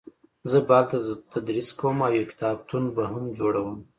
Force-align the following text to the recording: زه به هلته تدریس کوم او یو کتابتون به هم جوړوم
زه 0.51 0.57
به 0.67 0.73
هلته 0.79 0.97
تدریس 1.31 1.69
کوم 1.79 1.97
او 2.05 2.11
یو 2.17 2.25
کتابتون 2.31 2.83
به 2.95 3.03
هم 3.11 3.23
جوړوم 3.37 3.75